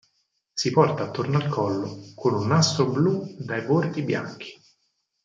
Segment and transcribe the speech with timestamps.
[0.55, 4.59] Si porta attorno al collo con un nastro blu dai bordi bianchi.